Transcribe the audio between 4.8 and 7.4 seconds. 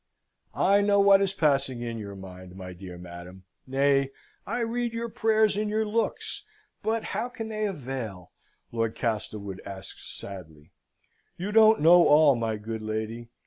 your prayers in your looks; but how